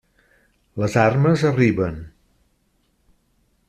[0.83, 2.03] Les armes arriben.